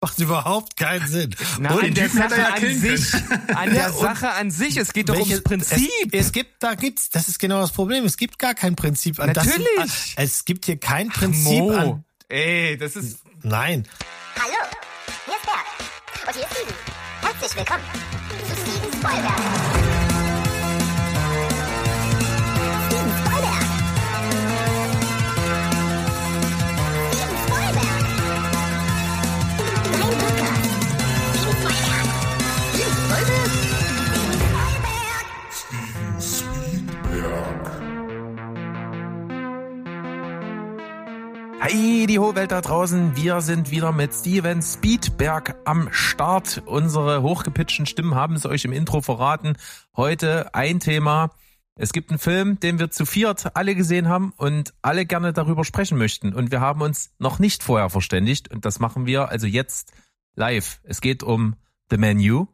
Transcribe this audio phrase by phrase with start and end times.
[0.00, 1.34] Macht überhaupt keinen Sinn.
[1.58, 3.12] Na, Und an der Sache ja an sich,
[3.52, 5.90] an der Sache an sich, es geht doch ums welche- Prinzip.
[6.12, 8.04] Es, es gibt, da gibt's, das ist genau das Problem.
[8.04, 9.66] Es gibt gar kein Prinzip an Natürlich.
[9.76, 12.04] Das, es gibt hier kein Prinzip Mo, an.
[12.28, 13.88] ey, das ist Nein.
[14.36, 14.52] Hallo,
[15.24, 16.28] hier ist Berg.
[16.28, 16.74] Und hier ist Steven.
[17.20, 17.84] Herzlich willkommen
[18.46, 19.77] zu Steven Spoilberg.
[41.70, 43.14] Hi, die hohe Welt da draußen.
[43.14, 46.62] Wir sind wieder mit Steven Speedberg am Start.
[46.64, 49.52] Unsere hochgepitchten Stimmen haben es euch im Intro verraten.
[49.94, 51.30] Heute ein Thema.
[51.74, 55.62] Es gibt einen Film, den wir zu viert alle gesehen haben und alle gerne darüber
[55.62, 56.32] sprechen möchten.
[56.32, 58.50] Und wir haben uns noch nicht vorher verständigt.
[58.50, 59.92] Und das machen wir also jetzt
[60.36, 60.80] live.
[60.84, 61.54] Es geht um
[61.90, 62.46] The Menu.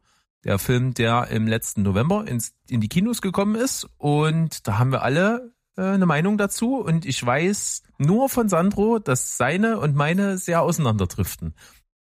[0.43, 3.87] Der Film, der im letzten November ins, in die Kinos gekommen ist.
[3.97, 8.99] Und da haben wir alle äh, eine Meinung dazu und ich weiß nur von Sandro,
[8.99, 11.55] dass seine und meine sehr auseinanderdriften.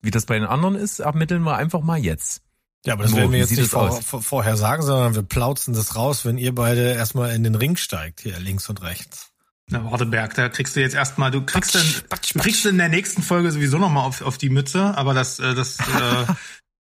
[0.02, 2.42] Wie das bei den anderen ist, ermitteln wir einfach mal jetzt.
[2.86, 5.96] Ja, aber das Mo, werden wir jetzt nicht vor, vorher sagen, sondern wir plauzen das
[5.96, 9.32] raus, wenn ihr beide erstmal in den Ring steigt, hier links und rechts.
[9.70, 13.22] Na, Warteberg, da kriegst du jetzt erstmal, du kriegst dann, du kriegst in der nächsten
[13.22, 16.34] Folge sowieso nochmal auf, auf die Mütze, aber das, äh, das äh,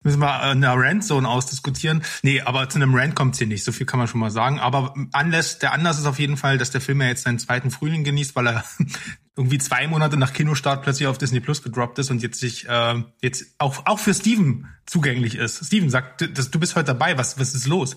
[0.07, 2.03] müssen wir in der Randzone ausdiskutieren.
[2.23, 4.61] Nee, aber zu einem Rant kommt's hier nicht, so viel kann man schon mal sagen.
[4.61, 7.73] Aber Anlass, der Anlass ist auf jeden Fall, dass der Film ja jetzt seinen zweiten
[7.73, 8.65] Frühling genießt, weil er
[9.37, 13.03] irgendwie zwei Monate nach Kinostart plötzlich auf Disney Plus gedroppt ist und jetzt sich äh,
[13.21, 15.67] jetzt auch, auch für Steven zugänglich ist.
[15.67, 17.97] Steven, sag, du, das, du bist heute dabei, was, was ist los?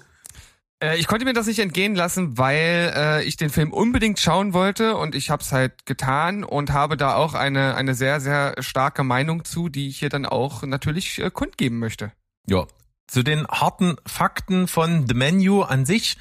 [0.84, 4.54] Äh, ich konnte mir das nicht entgehen lassen, weil äh, ich den Film unbedingt schauen
[4.54, 8.56] wollte und ich habe es halt getan und habe da auch eine eine sehr sehr
[8.60, 12.12] starke Meinung zu, die ich hier dann auch natürlich äh, kundgeben möchte.
[12.48, 12.66] Ja.
[13.08, 16.18] Zu den harten Fakten von The Menu an sich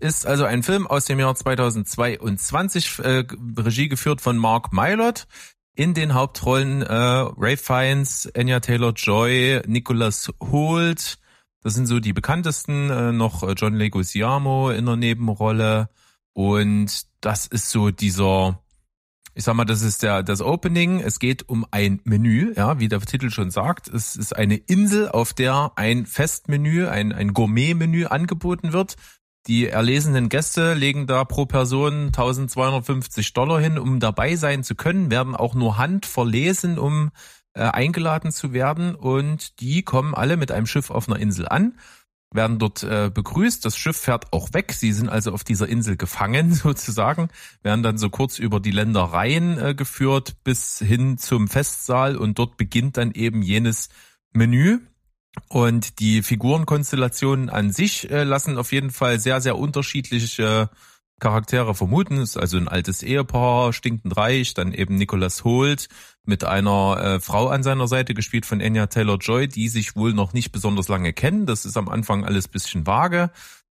[0.00, 3.24] ist also ein Film aus dem Jahr 2022, äh,
[3.56, 5.26] Regie geführt von Mark Mylod.
[5.74, 11.18] In den Hauptrollen äh, Ray Fiennes, Anya Taylor-Joy, Nicholas Holt.
[11.62, 12.90] Das sind so die bekanntesten.
[12.90, 15.88] Äh, noch äh, John Leguizamo in der Nebenrolle.
[16.32, 18.62] Und das ist so dieser,
[19.34, 21.00] ich sag mal, das ist der das Opening.
[21.00, 23.88] Es geht um ein Menü, ja, wie der Titel schon sagt.
[23.88, 28.96] Es ist eine Insel, auf der ein Festmenü, ein ein Gourmet-Menü angeboten wird.
[29.48, 35.10] Die erlesenen Gäste legen da pro Person 1250 Dollar hin, um dabei sein zu können,
[35.10, 37.10] werden auch nur handverlesen, um
[37.54, 38.94] äh, eingeladen zu werden.
[38.94, 41.78] Und die kommen alle mit einem Schiff auf einer Insel an,
[42.32, 43.64] werden dort äh, begrüßt.
[43.64, 44.72] Das Schiff fährt auch weg.
[44.72, 47.28] Sie sind also auf dieser Insel gefangen sozusagen,
[47.62, 52.56] werden dann so kurz über die Ländereien äh, geführt bis hin zum Festsaal und dort
[52.56, 53.88] beginnt dann eben jenes
[54.32, 54.80] Menü.
[55.48, 60.68] Und die Figurenkonstellationen an sich äh, lassen auf jeden Fall sehr, sehr unterschiedliche
[61.22, 62.18] Charaktere vermuten.
[62.18, 65.88] Ist also ein altes Ehepaar, stinkend reich, dann eben Nicholas Holt
[66.24, 70.32] mit einer äh, Frau an seiner Seite, gespielt von Anya Taylor-Joy, die sich wohl noch
[70.34, 71.46] nicht besonders lange kennen.
[71.46, 73.30] Das ist am Anfang alles bisschen vage.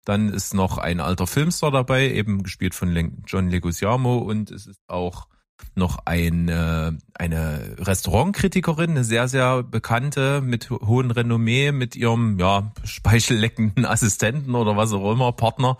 [0.04, 4.66] Dann ist noch ein alter Filmstar dabei, eben gespielt von Len- John Leguizamo und es
[4.66, 5.28] ist auch
[5.76, 12.72] noch eine, eine Restaurantkritikerin, eine sehr, sehr bekannte, mit ho- hohem Renommee, mit ihrem, ja,
[12.82, 15.76] speichelleckenden Assistenten oder was auch immer, Partner,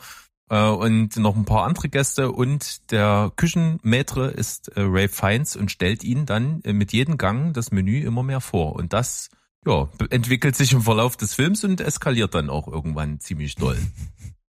[0.53, 5.71] äh, und noch ein paar andere Gäste und der Küchenmaitre ist äh, Ray Fiennes und
[5.71, 9.31] stellt ihnen dann äh, mit jedem Gang das Menü immer mehr vor und das
[9.67, 13.79] ja, entwickelt sich im Verlauf des Films und eskaliert dann auch irgendwann ziemlich doll.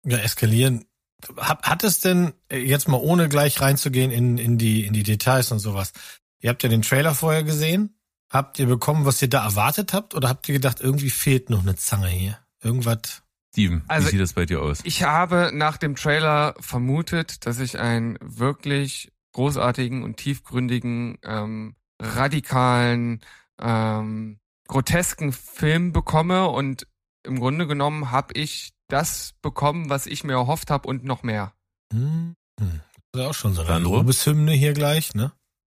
[0.07, 0.85] Ja, eskalieren.
[1.35, 5.01] Hat, hat es denn, äh, jetzt mal ohne gleich reinzugehen in, in, die, in die
[5.01, 5.93] Details und sowas,
[6.41, 7.97] ihr habt ja den Trailer vorher gesehen?
[8.29, 10.13] Habt ihr bekommen, was ihr da erwartet habt?
[10.13, 12.37] Oder habt ihr gedacht, irgendwie fehlt noch eine Zange hier?
[12.61, 13.23] Irgendwas?
[13.55, 14.81] Steven, Also- wie sieht das bei dir aus?
[14.83, 23.21] Ich habe nach dem Trailer vermutet, dass ich einen wirklich großartigen und tiefgründigen, ähm, radikalen,
[23.61, 26.85] ähm, grotesken Film bekomme und
[27.23, 31.53] im Grunde genommen habe ich das bekommen, was ich mir erhofft habe und noch mehr.
[31.93, 32.81] Hm, hm.
[33.13, 33.79] Das ist auch schon so eine?
[33.79, 35.31] Lobeshymne hier gleich, ne?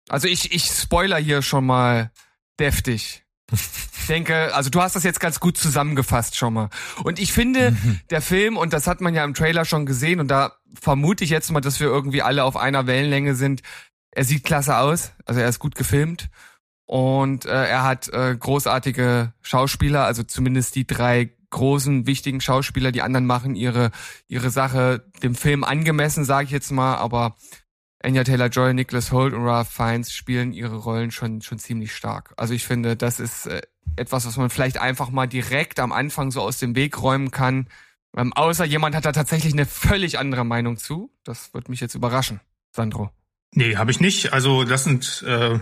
[0.09, 2.11] Also ich, ich spoiler hier schon mal
[2.59, 3.22] deftig.
[3.51, 6.69] Ich denke, also du hast das jetzt ganz gut zusammengefasst schon mal.
[7.03, 7.75] Und ich finde,
[8.09, 11.29] der Film, und das hat man ja im Trailer schon gesehen, und da vermute ich
[11.29, 13.61] jetzt mal, dass wir irgendwie alle auf einer Wellenlänge sind.
[14.11, 16.29] Er sieht klasse aus, also er ist gut gefilmt.
[16.85, 22.91] Und äh, er hat äh, großartige Schauspieler, also zumindest die drei großen, wichtigen Schauspieler.
[22.91, 23.91] Die anderen machen ihre,
[24.27, 27.35] ihre Sache dem Film angemessen, sage ich jetzt mal, aber
[28.03, 32.33] Anya Taylor-Joy, Nicholas Holt und Ralph Fiennes spielen ihre Rollen schon schon ziemlich stark.
[32.37, 33.61] Also ich finde, das ist äh,
[33.95, 37.67] etwas, was man vielleicht einfach mal direkt am Anfang so aus dem Weg räumen kann.
[38.15, 41.11] Ähm, außer jemand hat da tatsächlich eine völlig andere Meinung zu.
[41.23, 42.41] Das wird mich jetzt überraschen,
[42.71, 43.09] Sandro.
[43.53, 44.33] Nee, habe ich nicht.
[44.33, 45.59] Also das sind äh,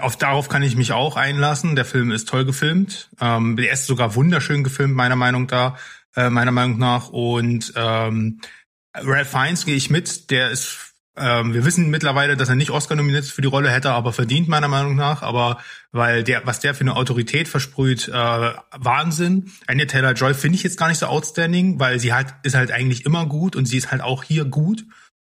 [0.00, 1.76] auf darauf kann ich mich auch einlassen.
[1.76, 3.10] Der Film ist toll gefilmt.
[3.20, 5.76] Ähm, der ist sogar wunderschön gefilmt, meiner Meinung da,
[6.16, 7.08] äh, meiner Meinung nach.
[7.08, 8.40] Und ähm,
[8.94, 10.30] Ralph Fiennes gehe ich mit.
[10.30, 13.88] Der ist ähm, wir wissen mittlerweile, dass er nicht Oscar nominiert für die Rolle, hätte
[13.88, 15.22] er aber verdient, meiner Meinung nach.
[15.22, 15.58] Aber
[15.92, 19.52] weil der, was der für eine Autorität versprüht, äh, Wahnsinn.
[19.66, 22.72] Anya Taylor Joy finde ich jetzt gar nicht so outstanding, weil sie halt ist halt
[22.72, 24.84] eigentlich immer gut und sie ist halt auch hier gut.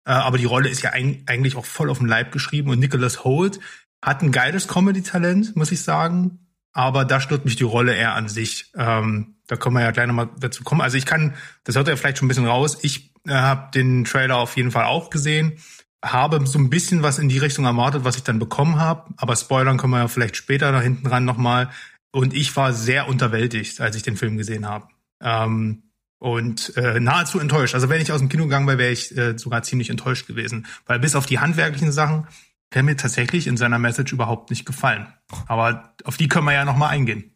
[0.04, 3.24] Äh, aber die Rolle ist ja eigentlich auch voll auf den Leib geschrieben und Nicholas
[3.24, 3.58] Holt
[4.02, 6.46] hat ein geiles Comedy-Talent, muss ich sagen.
[6.72, 8.70] Aber da stört mich die Rolle eher an sich.
[8.76, 10.80] Ähm, da können wir ja gleich nochmal dazu kommen.
[10.80, 11.34] Also ich kann,
[11.64, 12.78] das hört ja vielleicht schon ein bisschen raus.
[12.82, 15.58] Ich äh, habe den Trailer auf jeden Fall auch gesehen,
[16.04, 19.36] habe so ein bisschen was in die Richtung erwartet, was ich dann bekommen habe, aber
[19.36, 21.70] spoilern können wir ja vielleicht später da hinten dran nochmal.
[22.12, 24.88] Und ich war sehr unterwältigt, als ich den Film gesehen habe.
[25.22, 25.82] Ähm,
[26.18, 27.74] und äh, nahezu enttäuscht.
[27.74, 30.66] Also wenn ich aus dem Kino gegangen wäre, wäre ich äh, sogar ziemlich enttäuscht gewesen.
[30.86, 32.26] Weil bis auf die handwerklichen Sachen
[32.74, 35.06] der mir tatsächlich in seiner Message überhaupt nicht gefallen.
[35.46, 37.34] Aber auf die können wir ja nochmal eingehen.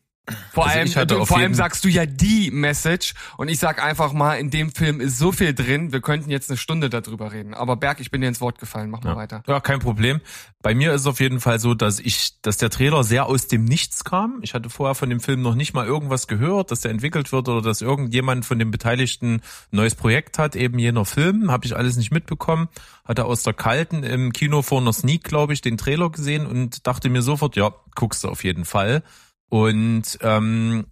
[0.52, 4.14] Vor also allem, du, vor allem sagst du ja die Message und ich sag einfach
[4.14, 7.52] mal, in dem Film ist so viel drin, wir könnten jetzt eine Stunde darüber reden.
[7.52, 9.16] Aber Berg, ich bin dir ins Wort gefallen, mach mal ja.
[9.16, 9.42] weiter.
[9.46, 10.22] Ja, kein Problem.
[10.62, 13.48] Bei mir ist es auf jeden Fall so, dass ich, dass der Trailer sehr aus
[13.48, 14.38] dem Nichts kam.
[14.40, 17.46] Ich hatte vorher von dem Film noch nicht mal irgendwas gehört, dass der entwickelt wird
[17.50, 19.42] oder dass irgendjemand von den Beteiligten ein
[19.72, 22.68] neues Projekt hat, eben jener Film, habe ich alles nicht mitbekommen.
[23.04, 26.86] Hatte aus der Kalten im Kino vor einer Sneak, glaube ich, den Trailer gesehen und
[26.86, 29.02] dachte mir sofort, ja, guckst du auf jeden Fall.
[29.48, 30.86] Und ähm,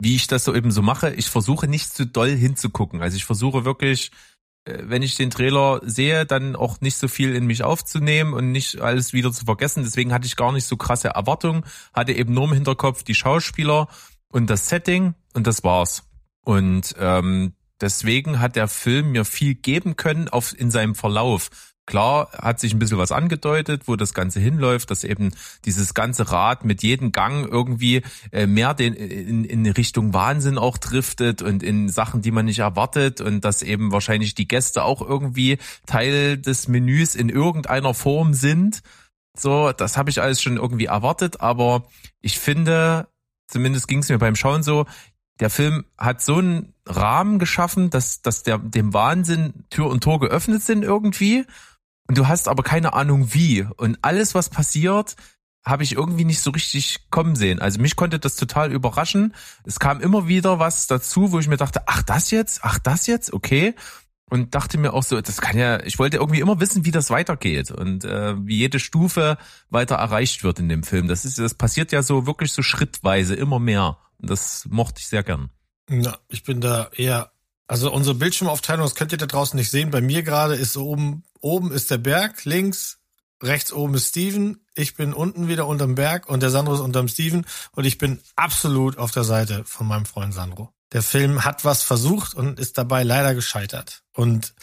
[0.00, 3.02] wie ich das so eben so mache, ich versuche nicht zu doll hinzugucken.
[3.02, 4.10] Also ich versuche wirklich,
[4.64, 8.52] äh, wenn ich den Trailer sehe, dann auch nicht so viel in mich aufzunehmen und
[8.52, 9.82] nicht alles wieder zu vergessen.
[9.82, 13.88] Deswegen hatte ich gar nicht so krasse Erwartungen, hatte eben nur im Hinterkopf die Schauspieler
[14.28, 16.04] und das Setting und das war's.
[16.44, 21.50] Und ähm, deswegen hat der Film mir viel geben können auf in seinem Verlauf.
[21.88, 25.30] Klar hat sich ein bisschen was angedeutet, wo das Ganze hinläuft, dass eben
[25.64, 30.76] dieses ganze Rad mit jedem Gang irgendwie äh, mehr den, in, in Richtung Wahnsinn auch
[30.76, 35.00] driftet und in Sachen, die man nicht erwartet und dass eben wahrscheinlich die Gäste auch
[35.00, 35.56] irgendwie
[35.86, 38.82] Teil des Menüs in irgendeiner Form sind.
[39.34, 41.86] So, das habe ich alles schon irgendwie erwartet, aber
[42.20, 43.08] ich finde,
[43.46, 44.84] zumindest ging es mir beim Schauen so,
[45.40, 50.20] der Film hat so einen Rahmen geschaffen, dass, dass der, dem Wahnsinn Tür und Tor
[50.20, 51.46] geöffnet sind irgendwie
[52.08, 53.66] und du hast aber keine Ahnung wie.
[53.76, 55.14] Und alles, was passiert,
[55.64, 57.60] habe ich irgendwie nicht so richtig kommen sehen.
[57.60, 59.34] Also mich konnte das total überraschen.
[59.64, 63.06] Es kam immer wieder was dazu, wo ich mir dachte, ach das jetzt, ach das
[63.06, 63.74] jetzt, okay.
[64.30, 67.10] Und dachte mir auch so, das kann ja, ich wollte irgendwie immer wissen, wie das
[67.10, 69.38] weitergeht und äh, wie jede Stufe
[69.70, 71.08] weiter erreicht wird in dem Film.
[71.08, 73.98] Das ist, das passiert ja so wirklich so schrittweise immer mehr.
[74.18, 75.50] Und das mochte ich sehr gern.
[75.90, 77.32] Ja, ich bin da eher
[77.68, 79.90] also unsere Bildschirmaufteilung, das könnt ihr da draußen nicht sehen.
[79.90, 82.98] Bei mir gerade ist oben, oben ist der Berg, links,
[83.42, 84.60] rechts oben ist Steven.
[84.74, 88.20] Ich bin unten wieder unterm Berg und der Sandro ist unterm Steven und ich bin
[88.36, 90.72] absolut auf der Seite von meinem Freund Sandro.
[90.92, 94.02] Der Film hat was versucht und ist dabei leider gescheitert.
[94.14, 94.54] Und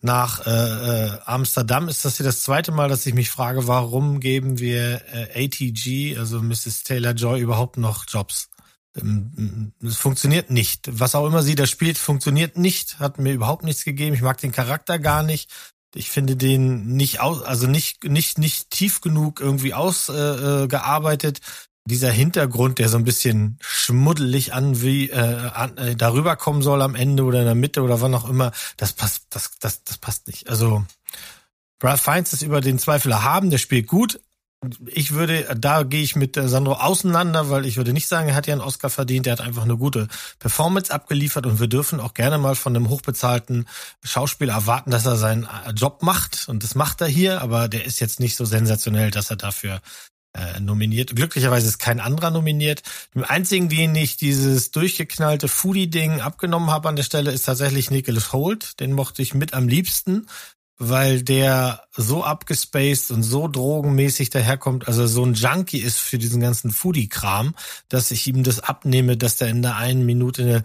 [0.00, 4.20] nach äh, äh, Amsterdam ist das hier das zweite Mal, dass ich mich frage, warum
[4.20, 6.82] geben wir äh, ATG, also Mrs.
[6.84, 8.50] Taylor Joy, überhaupt noch Jobs?
[8.96, 10.88] Ähm, es funktioniert nicht.
[10.92, 14.14] Was auch immer sie da spielt, funktioniert nicht, hat mir überhaupt nichts gegeben.
[14.14, 15.50] Ich mag den Charakter gar nicht.
[15.94, 21.38] Ich finde den nicht aus, also nicht nicht nicht tief genug irgendwie ausgearbeitet.
[21.38, 21.42] Äh,
[21.86, 26.80] Dieser Hintergrund, der so ein bisschen schmuddelig an wie äh, an, äh, darüber kommen soll
[26.82, 29.98] am Ende oder in der Mitte oder wann auch immer, das passt das das das
[29.98, 30.48] passt nicht.
[30.48, 30.84] Also
[31.78, 34.20] Brad Fiennes ist über den Zweifel haben, der spielt gut,
[34.86, 38.46] ich würde, da gehe ich mit Sandro auseinander, weil ich würde nicht sagen, er hat
[38.46, 39.26] ja einen Oscar verdient.
[39.26, 42.88] Er hat einfach eine gute Performance abgeliefert und wir dürfen auch gerne mal von einem
[42.88, 43.66] hochbezahlten
[44.02, 48.00] Schauspieler erwarten, dass er seinen Job macht und das macht er hier, aber der ist
[48.00, 49.80] jetzt nicht so sensationell, dass er dafür
[50.36, 51.14] äh, nominiert.
[51.14, 52.82] Glücklicherweise ist kein anderer nominiert.
[53.14, 58.32] Dem einzigen, den ich dieses durchgeknallte Foodie-Ding abgenommen habe an der Stelle, ist tatsächlich Nicholas
[58.32, 58.80] Holt.
[58.80, 60.26] Den mochte ich mit am liebsten
[60.78, 66.40] weil der so abgespaced und so drogenmäßig daherkommt, also so ein Junkie ist für diesen
[66.40, 67.54] ganzen Foodie-Kram,
[67.88, 70.64] dass ich ihm das abnehme, dass der in der einen Minute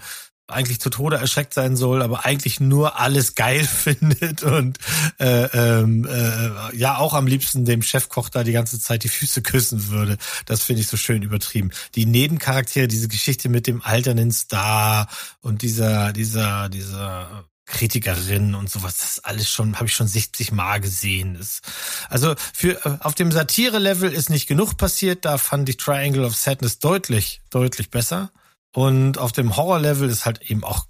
[0.50, 4.78] eigentlich zu Tode erschreckt sein soll, aber eigentlich nur alles geil findet und
[5.20, 9.42] äh, ähm, äh, ja auch am liebsten dem Chefkoch da die ganze Zeit die Füße
[9.42, 10.18] küssen würde.
[10.46, 11.72] Das finde ich so schön übertrieben.
[11.96, 15.08] Die Nebencharaktere, diese Geschichte mit dem alternden Star
[15.42, 18.98] und dieser dieser dieser Kritikerinnen und sowas.
[18.98, 21.36] Das alles schon, habe ich schon 60 Mal gesehen.
[21.38, 21.62] Das,
[22.10, 25.26] also für äh, auf dem Satire-Level ist nicht genug passiert.
[25.26, 28.32] Da fand ich Triangle of Sadness deutlich, deutlich besser.
[28.74, 30.86] Und auf dem Horror-Level ist halt eben auch,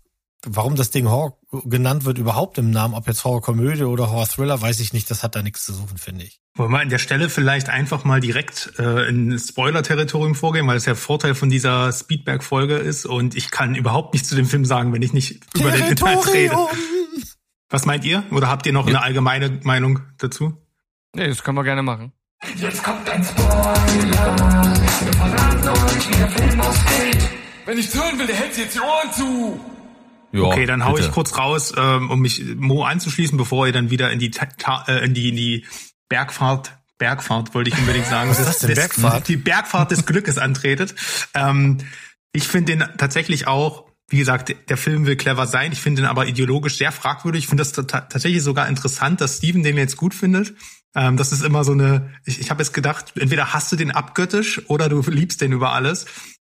[0.45, 4.79] warum das Ding Horror genannt wird überhaupt im Namen, ob jetzt Horror-Komödie oder Horror-Thriller, weiß
[4.79, 5.09] ich nicht.
[5.09, 6.39] Das hat da nichts zu suchen, finde ich.
[6.55, 10.83] Wollen wir an der Stelle vielleicht einfach mal direkt äh, in Spoiler-Territorium vorgehen, weil es
[10.83, 14.93] der Vorteil von dieser Speedback-Folge ist und ich kann überhaupt nichts zu dem Film sagen,
[14.93, 16.55] wenn ich nicht über den Inhalt rede.
[17.69, 18.23] Was meint ihr?
[18.31, 20.57] Oder habt ihr noch eine allgemeine Meinung dazu?
[21.15, 22.13] Nee, das können wir gerne machen.
[22.55, 24.35] Jetzt kommt ein Spoiler.
[25.03, 27.29] Wir verraten euch, wie der Film ausgeht.
[27.65, 29.59] Wenn ich hören will, der hält jetzt die Ohren zu.
[30.31, 31.07] Ja, Okay, dann hau bitte.
[31.07, 34.85] ich kurz raus, ähm, um mich Mo anzuschließen, bevor ihr dann wieder in die Ta
[34.87, 35.65] äh, in die in die
[36.07, 38.29] Bergfahrt Bergfahrt wollte ich unbedingt sagen.
[38.29, 39.27] Was ist das denn, Des- Bergfahrt?
[39.27, 40.95] Die Bergfahrt des Glückes antretet.
[41.33, 41.77] Ähm,
[42.33, 45.71] ich finde den tatsächlich auch, wie gesagt, der Film will clever sein.
[45.71, 47.43] Ich finde den aber ideologisch sehr fragwürdig.
[47.43, 50.53] Ich finde das ta- tatsächlich sogar interessant, dass Steven den jetzt gut findet.
[50.95, 53.91] Ähm, das ist immer so eine, ich, ich habe jetzt gedacht, entweder hast du den
[53.91, 56.05] abgöttisch oder du liebst den über alles.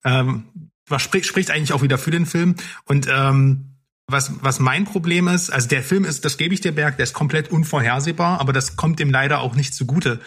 [0.05, 0.45] Ähm,
[0.89, 2.55] was spricht, spricht eigentlich auch wieder für den Film.
[2.85, 3.77] Und ähm,
[4.07, 7.05] was, was mein Problem ist, also der Film ist, das gebe ich dir, Berg, der
[7.05, 10.21] ist komplett unvorhersehbar, aber das kommt dem leider auch nicht zugute.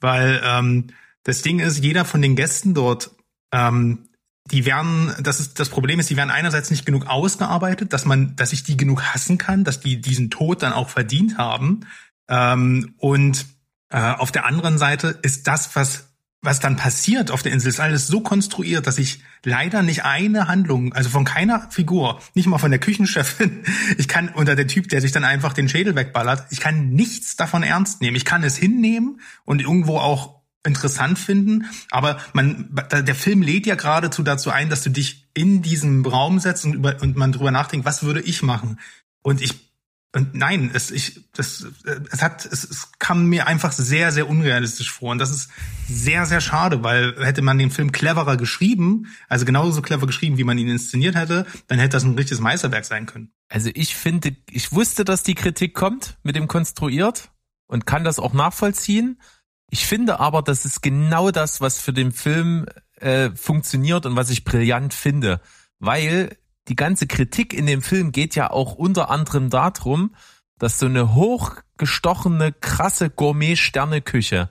[0.00, 0.88] Weil ähm,
[1.24, 3.10] das Ding ist, jeder von den Gästen dort,
[3.52, 4.08] ähm,
[4.50, 8.34] die werden, das ist das Problem ist, die werden einerseits nicht genug ausgearbeitet, dass man,
[8.36, 11.86] dass ich die genug hassen kann, dass die diesen Tod dann auch verdient haben.
[12.28, 13.46] Ähm, und
[13.88, 16.11] äh, auf der anderen Seite ist das, was
[16.42, 20.48] was dann passiert auf der Insel, ist alles so konstruiert, dass ich leider nicht eine
[20.48, 23.62] Handlung, also von keiner Figur, nicht mal von der Küchenchefin,
[23.96, 27.36] ich kann, unter der Typ, der sich dann einfach den Schädel wegballert, ich kann nichts
[27.36, 28.16] davon ernst nehmen.
[28.16, 33.74] Ich kann es hinnehmen und irgendwo auch interessant finden, aber man, der Film lädt ja
[33.74, 37.50] geradezu dazu ein, dass du dich in diesem Raum setzt und, über, und man drüber
[37.50, 38.78] nachdenkt, was würde ich machen?
[39.22, 39.71] Und ich
[40.14, 41.66] und nein, es, ich, das,
[42.10, 45.10] es hat, es, es kam mir einfach sehr, sehr unrealistisch vor.
[45.10, 45.50] Und das ist
[45.88, 50.44] sehr, sehr schade, weil hätte man den Film cleverer geschrieben, also genauso clever geschrieben, wie
[50.44, 53.32] man ihn inszeniert hätte, dann hätte das ein richtiges Meisterwerk sein können.
[53.48, 57.30] Also ich finde, ich wusste, dass die Kritik kommt mit dem konstruiert
[57.66, 59.18] und kann das auch nachvollziehen.
[59.70, 62.66] Ich finde aber, das ist genau das, was für den Film
[62.96, 65.40] äh, funktioniert und was ich brillant finde,
[65.78, 66.36] weil
[66.68, 70.14] die ganze Kritik in dem Film geht ja auch unter anderem darum,
[70.58, 74.48] dass so eine hochgestochene, krasse Gourmet-Sterneküche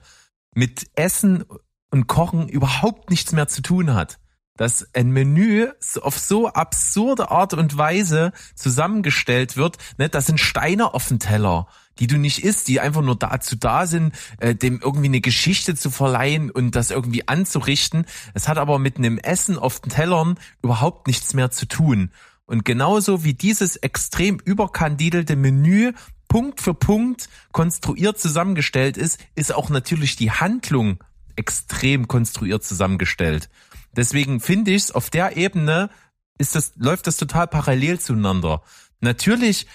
[0.54, 1.44] mit Essen
[1.90, 4.18] und Kochen überhaupt nichts mehr zu tun hat.
[4.56, 5.68] Dass ein Menü
[6.02, 11.66] auf so absurde Art und Weise zusammengestellt wird, ne, das sind Steine auf dem Teller,
[11.98, 15.74] die du nicht isst, die einfach nur dazu da sind, äh, dem irgendwie eine Geschichte
[15.74, 18.06] zu verleihen und das irgendwie anzurichten.
[18.34, 22.10] Es hat aber mit einem Essen auf den Tellern überhaupt nichts mehr zu tun.
[22.46, 25.92] Und genauso wie dieses extrem überkandidelte Menü
[26.28, 30.98] Punkt für Punkt konstruiert zusammengestellt ist, ist auch natürlich die Handlung
[31.36, 33.50] extrem konstruiert zusammengestellt.
[33.94, 35.90] Deswegen finde ich es auf der Ebene
[36.38, 38.62] ist das, läuft das total parallel zueinander.
[39.00, 39.66] Natürlich,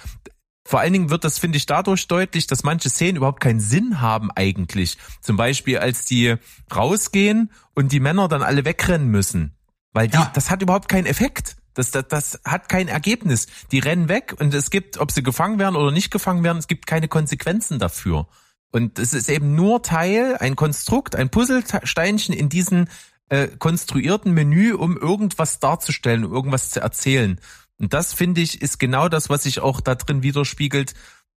[0.67, 4.01] vor allen Dingen wird das, finde ich, dadurch deutlich, dass manche Szenen überhaupt keinen Sinn
[4.01, 4.97] haben eigentlich.
[5.21, 6.35] Zum Beispiel, als die
[6.75, 9.55] rausgehen und die Männer dann alle wegrennen müssen.
[9.93, 10.29] Weil die, Ja.
[10.33, 11.55] das hat überhaupt keinen Effekt.
[11.73, 13.47] Das, das, das hat kein Ergebnis.
[13.71, 16.67] Die rennen weg und es gibt, ob sie gefangen werden oder nicht gefangen werden, es
[16.67, 18.27] gibt keine Konsequenzen dafür.
[18.71, 22.87] Und es ist eben nur Teil, ein Konstrukt, ein Puzzlesteinchen in diesem
[23.29, 27.39] äh, konstruierten Menü, um irgendwas darzustellen, um irgendwas zu erzählen.
[27.79, 30.93] Und das finde ich ist genau das, was sich auch da drin widerspiegelt,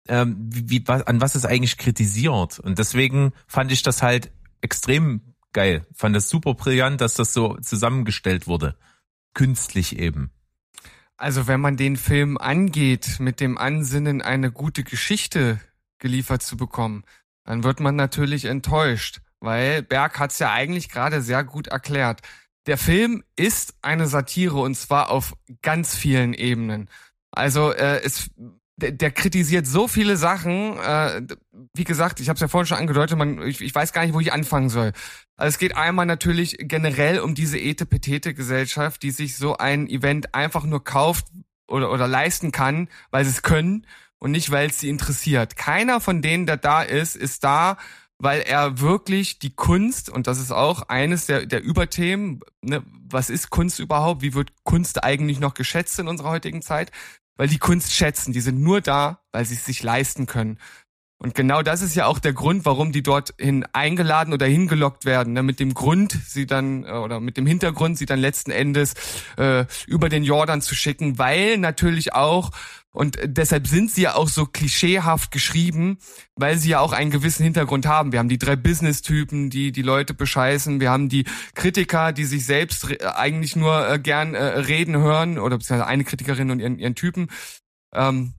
[0.09, 2.59] ähm, wie, wie, wa- an was es eigentlich kritisiert.
[2.59, 4.30] Und deswegen fand ich das halt
[4.61, 5.87] extrem geil.
[5.94, 8.76] Fand das super brillant, dass das so zusammengestellt wurde.
[9.35, 10.30] Künstlich eben.
[11.16, 15.61] Also wenn man den Film angeht mit dem Ansinnen, eine gute Geschichte
[15.99, 17.04] geliefert zu bekommen,
[17.44, 22.23] dann wird man natürlich enttäuscht, weil Berg hat es ja eigentlich gerade sehr gut erklärt.
[22.71, 26.89] Der Film ist eine Satire und zwar auf ganz vielen Ebenen.
[27.33, 28.31] Also äh, es,
[28.77, 30.79] der, der kritisiert so viele Sachen.
[30.79, 31.23] Äh,
[31.75, 34.15] wie gesagt, ich habe es ja vorhin schon angedeutet, man, ich, ich weiß gar nicht,
[34.15, 34.93] wo ich anfangen soll.
[35.37, 40.62] Also es geht einmal natürlich generell um diese Ete-Petete-Gesellschaft, die sich so ein Event einfach
[40.62, 41.27] nur kauft
[41.67, 43.85] oder, oder leisten kann, weil sie es können
[44.21, 45.57] und nicht, weil es sie interessiert.
[45.57, 47.79] Keiner von denen, der da ist, ist da,
[48.21, 53.31] weil er wirklich die Kunst, und das ist auch eines der, der Überthemen, ne, was
[53.31, 56.93] ist Kunst überhaupt, wie wird Kunst eigentlich noch geschätzt in unserer heutigen Zeit,
[57.37, 60.59] weil die Kunst schätzen, die sind nur da, weil sie es sich leisten können.
[61.23, 65.35] Und genau das ist ja auch der Grund, warum die dorthin eingeladen oder hingelockt werden.
[65.35, 65.43] Ne?
[65.43, 68.95] Mit dem Grund, sie dann, äh, oder mit dem Hintergrund, sie dann letzten Endes
[69.37, 72.50] äh, über den Jordan zu schicken, weil natürlich auch
[72.92, 75.99] Und deshalb sind sie ja auch so klischeehaft geschrieben,
[76.35, 78.11] weil sie ja auch einen gewissen Hintergrund haben.
[78.11, 80.80] Wir haben die drei Business-Typen, die die Leute bescheißen.
[80.80, 85.56] Wir haben die Kritiker, die sich selbst eigentlich nur äh, gern äh, reden hören, oder
[85.59, 87.28] beziehungsweise eine Kritikerin und ihren, ihren Typen.
[87.94, 88.35] Ähm,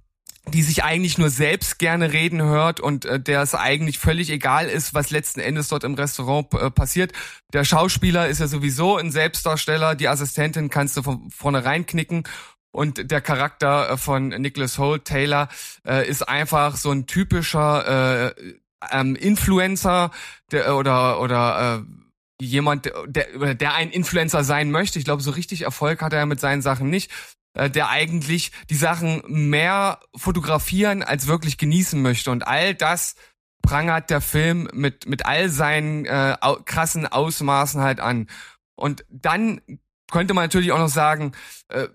[0.48, 4.68] die sich eigentlich nur selbst gerne reden hört und äh, der es eigentlich völlig egal
[4.68, 7.14] ist, was letzten Endes dort im Restaurant äh, passiert.
[7.54, 12.24] Der Schauspieler ist ja sowieso ein Selbstdarsteller, die Assistentin kannst du von vornherein knicken
[12.72, 15.50] und der Charakter äh, von Nicholas Holt Taylor
[15.86, 18.54] äh, ist einfach so ein typischer äh,
[18.92, 20.12] ähm, Influencer
[20.52, 24.98] der, oder oder äh, jemand, der, der ein Influencer sein möchte.
[24.98, 27.12] Ich glaube, so richtig Erfolg hat er mit seinen Sachen nicht.
[27.54, 32.32] Äh, der eigentlich die Sachen mehr fotografieren als wirklich genießen möchte.
[32.32, 33.16] Und all das
[33.62, 38.28] prangert der Film mit, mit all seinen äh, krassen Ausmaßen halt an.
[38.76, 39.62] Und dann
[40.10, 41.34] könnte man natürlich auch noch sagen,
[41.68, 41.88] äh,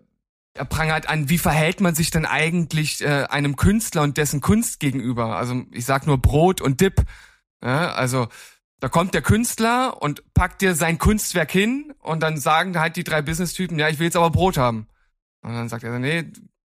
[0.65, 5.37] prangert an, wie verhält man sich denn eigentlich äh, einem Künstler und dessen Kunst gegenüber?
[5.37, 7.05] Also ich sag nur Brot und Dip.
[7.63, 8.29] Ja, also
[8.81, 13.05] da kommt der Künstler und packt dir sein Kunstwerk hin und dann sagen halt die
[13.05, 14.87] drei Business-Typen, ja, ich will jetzt aber Brot haben.
[15.43, 16.31] Und dann sagt er, nee,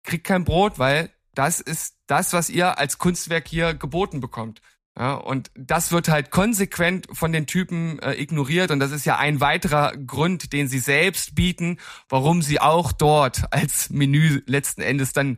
[0.03, 4.61] kriegt kein Brot, weil das ist das, was ihr als Kunstwerk hier geboten bekommt.
[4.97, 9.17] Ja, und das wird halt konsequent von den Typen äh, ignoriert und das ist ja
[9.17, 11.77] ein weiterer Grund, den sie selbst bieten,
[12.09, 15.37] warum sie auch dort als Menü letzten Endes dann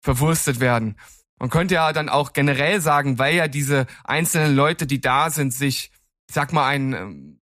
[0.00, 0.96] verwurstet werden.
[1.38, 5.54] Man könnte ja dann auch generell sagen, weil ja diese einzelnen Leute, die da sind,
[5.54, 5.92] sich,
[6.28, 7.40] sag mal, ein, ähm,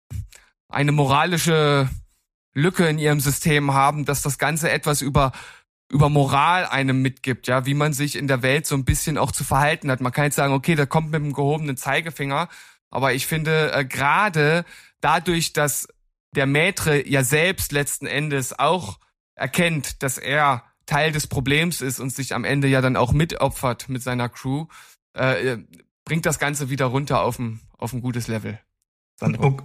[0.70, 1.90] eine moralische
[2.54, 5.32] Lücke in ihrem System haben, dass das Ganze etwas über
[5.90, 9.32] über Moral einem mitgibt, ja, wie man sich in der Welt so ein bisschen auch
[9.32, 10.02] zu verhalten hat.
[10.02, 12.50] Man kann jetzt sagen, okay, da kommt mit dem gehobenen Zeigefinger,
[12.90, 14.66] aber ich finde äh, gerade
[15.00, 15.88] dadurch, dass
[16.36, 19.00] der Maître ja selbst letzten Endes auch
[19.36, 23.90] erkennt, dass er Teil des Problems ist und sich am Ende ja dann auch mitopfert
[23.90, 24.68] mit seiner Crew,
[25.14, 25.58] äh,
[26.06, 28.60] bringt das Ganze wieder runter auf ein, auf ein gutes Level.
[29.16, 29.58] Sandro.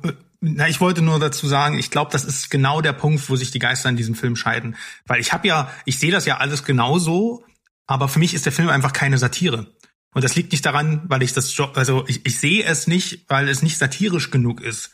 [0.45, 3.53] Na, ich wollte nur dazu sagen, ich glaube, das ist genau der Punkt, wo sich
[3.53, 4.75] die Geister in diesem Film scheiden.
[5.07, 7.45] Weil ich habe ja, ich sehe das ja alles genauso,
[7.87, 9.73] aber für mich ist der Film einfach keine Satire.
[10.13, 13.49] Und das liegt nicht daran, weil ich das, also ich, ich sehe es nicht, weil
[13.49, 14.91] es nicht satirisch genug ist.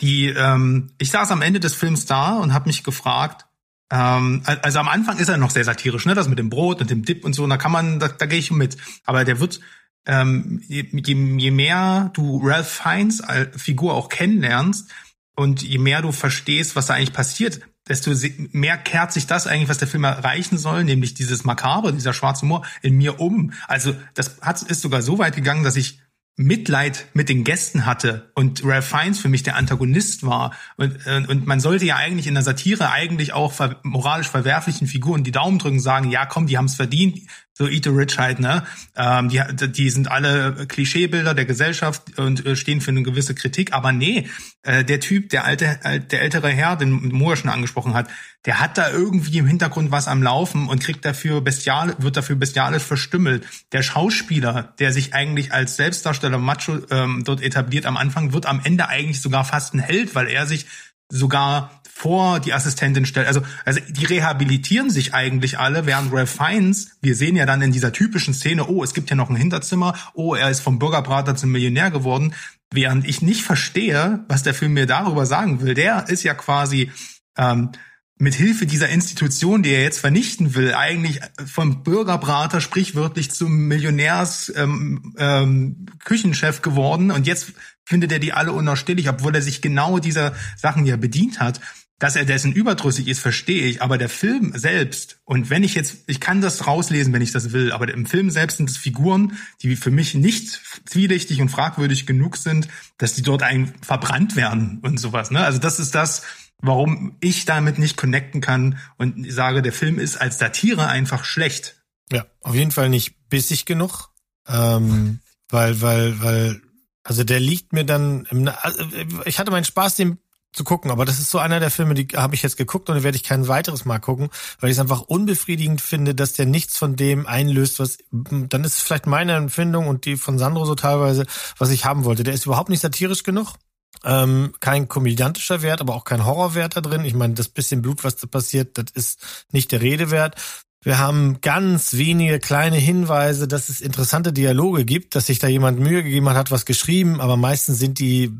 [0.00, 3.46] Die, ähm, ich saß am Ende des Films da und habe mich gefragt,
[3.90, 6.90] ähm, also am Anfang ist er noch sehr satirisch, ne, das mit dem Brot und
[6.90, 8.76] dem Dip und so, und da kann man, da, da gehe ich mit.
[9.04, 9.60] Aber der wird
[10.08, 14.90] ähm, je, je mehr du Ralph Fiennes als Figur auch kennenlernst
[15.36, 18.10] und je mehr du verstehst, was da eigentlich passiert, desto
[18.52, 22.42] mehr kehrt sich das eigentlich, was der Film erreichen soll, nämlich dieses Makabre, dieser schwarze
[22.42, 23.52] Humor in mir um.
[23.66, 26.00] Also das hat, ist sogar so weit gegangen, dass ich
[26.36, 31.24] Mitleid mit den Gästen hatte und Ralph Fiennes für mich der Antagonist war und, äh,
[31.26, 35.32] und man sollte ja eigentlich in der Satire eigentlich auch ver moralisch verwerflichen Figuren die
[35.32, 37.22] Daumen drücken sagen, ja komm, die haben es verdient,
[37.58, 38.62] so Eat the Rich halt, ne?
[38.96, 39.42] Ähm, die,
[39.72, 43.72] die sind alle Klischeebilder der Gesellschaft und äh, stehen für eine gewisse Kritik.
[43.72, 44.28] Aber nee,
[44.62, 48.08] äh, der Typ, der alte, der ältere Herr, den Moore schon angesprochen hat,
[48.44, 52.36] der hat da irgendwie im Hintergrund was am Laufen und kriegt dafür bestial, wird dafür
[52.36, 53.44] bestialisch verstümmelt.
[53.72, 58.60] Der Schauspieler, der sich eigentlich als Selbstdarsteller Macho ähm, dort etabliert am Anfang, wird am
[58.62, 60.66] Ende eigentlich sogar fast ein Held, weil er sich
[61.08, 63.26] sogar vor die Assistentin stellt.
[63.26, 67.72] Also, also die rehabilitieren sich eigentlich alle, während Ralph Fiennes, wir sehen ja dann in
[67.72, 71.34] dieser typischen Szene, oh, es gibt ja noch ein Hinterzimmer, oh, er ist vom Bürgerbrater
[71.34, 72.34] zum Millionär geworden,
[72.70, 75.74] während ich nicht verstehe, was der Film mir darüber sagen will.
[75.74, 76.92] Der ist ja quasi
[77.36, 77.72] ähm,
[78.18, 84.52] mit Hilfe dieser Institution, die er jetzt vernichten will, eigentlich vom Bürgerbrater sprichwörtlich zum Millionärs
[84.56, 87.52] ähm, ähm, Küchenchef geworden und jetzt
[87.84, 91.60] findet er die alle unausstehlich, obwohl er sich genau dieser Sachen ja bedient hat.
[92.00, 96.04] Dass er dessen überdrüssig ist, verstehe ich, aber der Film selbst, und wenn ich jetzt,
[96.06, 99.36] ich kann das rauslesen, wenn ich das will, aber im Film selbst sind es Figuren,
[99.62, 104.78] die für mich nicht zwielichtig und fragwürdig genug sind, dass die dort ein verbrannt werden
[104.82, 105.32] und sowas.
[105.32, 105.40] Ne?
[105.40, 106.22] Also das ist das,
[106.60, 111.82] warum ich damit nicht connecten kann und sage, der Film ist als Satire einfach schlecht.
[112.10, 114.10] Ja, auf jeden Fall nicht bissig genug,
[114.46, 116.62] ähm, weil, weil, weil,
[117.04, 118.82] also der liegt mir dann, im, also
[119.24, 120.18] ich hatte meinen Spaß, den
[120.52, 123.02] zu gucken, aber das ist so einer der Filme, die habe ich jetzt geguckt und
[123.02, 126.78] werde ich kein weiteres Mal gucken, weil ich es einfach unbefriedigend finde, dass der nichts
[126.78, 131.26] von dem einlöst, was dann ist vielleicht meine Empfindung und die von Sandro so teilweise,
[131.58, 132.24] was ich haben wollte.
[132.24, 133.54] Der ist überhaupt nicht satirisch genug.
[134.04, 137.04] Ähm, kein komödiantischer Wert, aber auch kein Horrorwert da drin.
[137.04, 140.36] Ich meine, das bisschen Blut, was da passiert, das ist nicht der Rede wert.
[140.82, 145.80] Wir haben ganz wenige kleine Hinweise, dass es interessante Dialoge gibt, dass sich da jemand
[145.80, 148.32] Mühe gegeben hat, hat was geschrieben, aber meistens sind die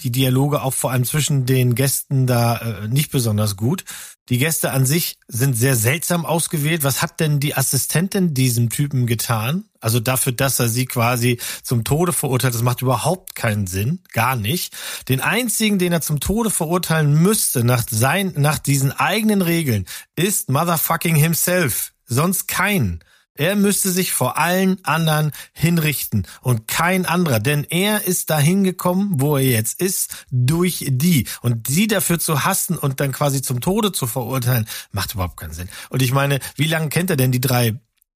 [0.00, 3.84] die Dialoge auch vor allem zwischen den Gästen da äh, nicht besonders gut.
[4.30, 6.82] Die Gäste an sich sind sehr seltsam ausgewählt.
[6.82, 9.64] Was hat denn die Assistentin diesem Typen getan?
[9.80, 14.34] Also dafür, dass er sie quasi zum Tode verurteilt, das macht überhaupt keinen Sinn, gar
[14.34, 14.74] nicht.
[15.08, 19.84] Den einzigen, den er zum Tode verurteilen müsste nach sein, nach diesen eigenen Regeln,
[20.16, 21.92] ist motherfucking himself.
[22.06, 23.00] Sonst keinen.
[23.36, 29.14] Er müsste sich vor allen anderen hinrichten und kein anderer, denn er ist dahin gekommen,
[29.14, 31.26] wo er jetzt ist, durch die.
[31.42, 35.52] Und sie dafür zu hassen und dann quasi zum Tode zu verurteilen, macht überhaupt keinen
[35.52, 35.68] Sinn.
[35.90, 37.74] Und ich meine, wie lange kennt er denn die drei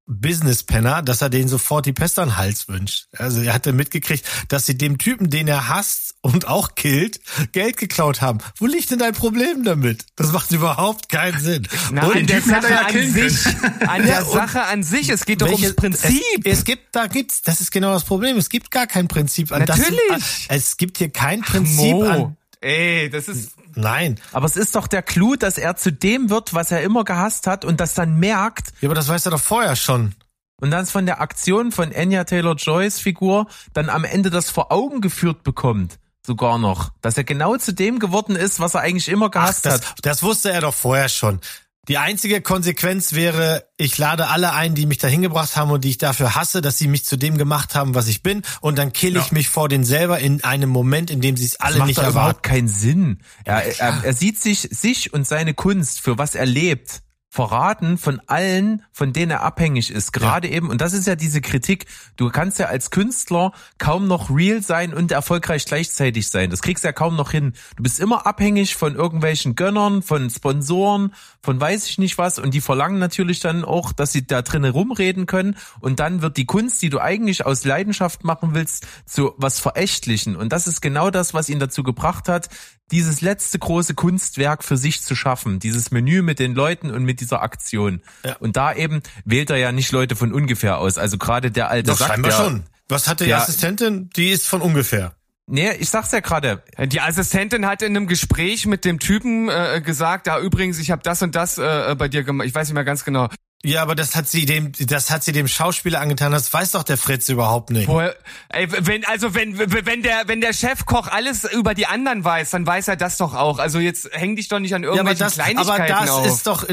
[0.09, 3.07] Business-Penner, dass er denen sofort die Pest an den Hals wünscht.
[3.17, 7.19] Also er hatte mitgekriegt, dass sie dem Typen, den er hasst und auch killt,
[7.51, 8.39] Geld geklaut haben.
[8.57, 10.05] Wo liegt denn dein Problem damit?
[10.15, 11.67] Das macht überhaupt keinen Sinn.
[11.91, 13.45] Na, Und an der Typen Sache er ja an sich,
[13.87, 16.21] an der Sache an sich, es geht doch ums welche- Prinzip.
[16.43, 18.37] Es, es gibt, da gibt's, das ist genau das Problem.
[18.37, 19.99] Es gibt gar kein Prinzip an Natürlich.
[20.09, 22.03] Das, es gibt hier kein Prinzip Mo.
[22.03, 22.37] an.
[22.61, 24.19] Ey, das ist Nein.
[24.33, 27.47] Aber es ist doch der Clou, dass er zu dem wird, was er immer gehasst
[27.47, 30.15] hat und das dann merkt Ja, aber das weiß er doch vorher schon.
[30.61, 34.99] und dann von der Aktion von Anya Taylor-Joys Figur dann am Ende das vor Augen
[35.01, 35.97] geführt bekommt.
[36.25, 36.91] Sogar noch.
[37.01, 39.95] Dass er genau zu dem geworden ist, was er eigentlich immer Ach, gehasst das, hat.
[40.03, 41.39] das wusste er doch vorher schon.
[41.87, 45.89] Die einzige Konsequenz wäre, ich lade alle ein, die mich dahin gebracht haben und die
[45.89, 48.93] ich dafür hasse, dass sie mich zu dem gemacht haben, was ich bin, und dann
[48.93, 49.33] kill ich Ja.
[49.33, 51.97] mich vor denen selber in einem Moment, in dem sie es Das alle macht nicht
[51.97, 52.17] doch erwarten.
[52.29, 53.19] überhaupt keinen Sinn.
[53.43, 58.19] Er, er, er sieht sich, sich und seine Kunst, für was er lebt, verraten von
[58.25, 60.11] allen, von denen er abhängig ist.
[60.13, 61.85] Gerade eben, und das ist ja diese Kritik,
[62.17, 66.49] du kannst ja als Künstler kaum noch real sein und erfolgreich gleichzeitig sein.
[66.49, 67.53] Das kriegst du ja kaum noch hin.
[67.77, 72.53] Du bist immer abhängig von irgendwelchen Gönnern, von Sponsoren, von weiß ich nicht was und
[72.55, 76.45] die verlangen natürlich dann auch, dass sie da drinnen rumreden können und dann wird die
[76.45, 80.35] Kunst, die du eigentlich aus Leidenschaft machen willst, zu was Verächtlichen.
[80.35, 82.49] Und das ist genau das, was ihn dazu gebracht hat,
[82.91, 87.19] dieses letzte große Kunstwerk für sich zu schaffen, dieses Menü mit den Leuten und mit
[87.21, 88.01] dieser Aktion.
[88.25, 88.35] Ja.
[88.37, 90.97] Und da eben wählt er ja nicht Leute von ungefähr aus.
[90.97, 92.63] Also gerade der alte Doch, Sack, scheinbar der, schon.
[92.87, 94.09] Was hatte die der- Assistentin?
[94.15, 95.13] Die ist von ungefähr.
[95.51, 96.61] Nee, ich sag's ja gerade.
[96.77, 101.01] Die Assistentin hat in einem Gespräch mit dem Typen äh, gesagt, da übrigens, ich habe
[101.03, 102.47] das und das äh, bei dir gemacht.
[102.47, 103.29] Ich weiß nicht mehr ganz genau.
[103.61, 106.31] Ja, aber das hat sie dem, das hat sie dem Schauspieler angetan.
[106.31, 107.89] Das weiß doch der Fritz überhaupt nicht.
[107.89, 108.15] Woher,
[108.47, 112.65] ey, wenn also wenn wenn der wenn der Chefkoch alles über die anderen weiß, dann
[112.65, 113.59] weiß er das doch auch.
[113.59, 116.25] Also jetzt häng dich doch nicht an Ja, aber das, aber Kleinigkeiten das auf.
[116.25, 116.65] ist doch,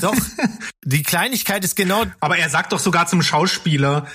[0.00, 0.14] doch,
[0.84, 4.06] die Kleinigkeit ist genau, Aber er sagt doch sogar zum Schauspieler,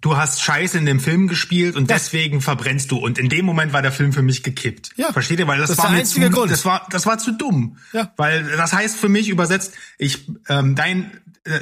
[0.00, 2.98] du hast Scheiße in dem Film gespielt und deswegen verbrennst du.
[2.98, 4.90] Und in dem Moment war der Film für mich gekippt.
[4.96, 5.12] Ja.
[5.12, 5.46] Versteht ihr?
[5.46, 6.50] Weil das, Das war der einzige zu, Grund.
[6.50, 7.78] das war, das war zu dumm.
[7.92, 8.12] Ja.
[8.16, 11.10] Weil das heißt für mich übersetzt, ich, ähm, dein,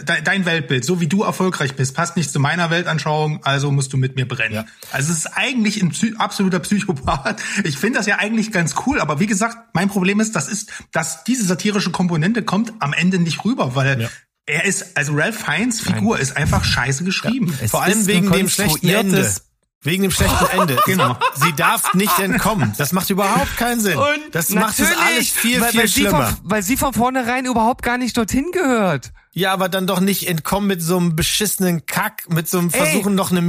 [0.05, 3.93] dein, dein Weltbild, so wie du erfolgreich bist, passt nicht zu meiner Weltanschauung, also musst
[3.93, 4.55] du mit mir brennen.
[4.55, 4.65] Ja.
[4.93, 7.41] Also es ist eigentlich ein Psy absoluter Psychopath.
[7.65, 10.71] Ich finde das ja eigentlich ganz cool, aber wie gesagt, mein Problem ist, das ist,
[10.93, 14.09] dass diese satirische Komponente kommt am Ende nicht rüber, weil Ja.
[14.47, 17.57] er ist, also Ralph Fiennes Figur ist einfach scheiße geschrieben.
[17.61, 19.31] Es vor allem wegen dem schlechten Ende.
[19.85, 20.79] Wegen dem schlechten Ende.
[20.87, 21.17] Genau.
[21.35, 22.75] Sie darf nicht entkommen.
[22.77, 23.97] Das macht überhaupt keinen Sinn.
[23.97, 26.27] Und das macht es alles viel, weil, viel weil sie schlimmer.
[26.27, 29.13] Von, weil sie von vornherein überhaupt gar nicht dorthin gehört.
[29.33, 32.79] Ja, aber dann doch nicht entkommen mit so einem beschissenen Kack, mit so einem Ey,
[32.79, 33.41] Versuchen, noch eine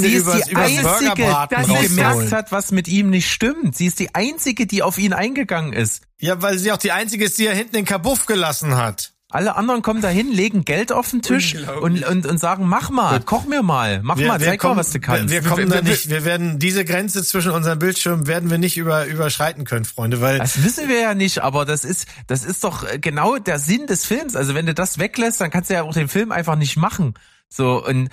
[0.00, 2.30] sie ist übers, die übers einzige, Burgerbraten rauszuholen.
[2.32, 3.76] hat, was mit ihm nicht stimmt.
[3.76, 6.02] Sie ist die einzige, die auf ihn eingegangen ist.
[6.18, 9.12] Ja, weil sie auch die einzige ist, die er hinten den Kabuff gelassen hat.
[9.30, 13.20] Alle anderen kommen dahin, legen Geld auf den Tisch und, und, und sagen, mach mal,
[13.20, 15.28] koch mir mal, mach mal, zeig mal, was du kannst.
[15.30, 18.48] Wir, wir kommen Wir- da wir- nicht, wir werden diese Grenze zwischen unseren Bildschirmen werden
[18.50, 22.06] wir nicht über, überschreiten können, Freunde, weil Das wissen wir ja nicht, aber das ist,
[22.26, 24.34] das ist doch äh, genau der Sinn des Films.
[24.34, 27.12] Also wenn du das weglässt, dann kannst du ja auch den Film einfach nicht machen.
[27.50, 28.08] So und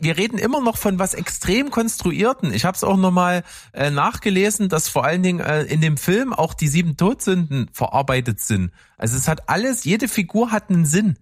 [0.00, 2.52] wir reden immer noch von was extrem konstruierten.
[2.52, 6.32] Ich habe es auch nochmal äh, nachgelesen, dass vor allen Dingen äh, in dem Film
[6.32, 8.70] auch die sieben Todsünden verarbeitet sind.
[8.96, 11.18] Also es hat alles, jede Figur hat einen Sinn.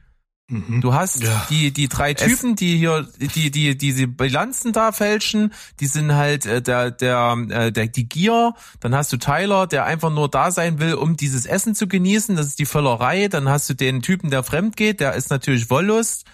[0.49, 1.45] Du hast Ja.
[1.51, 6.47] die die drei Typen, die hier die die diese Bilanzen da fälschen, die sind halt
[6.47, 10.53] äh, der der äh, der die Gier, dann hast du Tyler, der einfach nur da
[10.53, 14.03] sein will, um dieses Essen zu genießen, das ist die Völlerei, dann hast du den
[14.03, 16.27] Typen, der fremd geht, der ist natürlich Wollust.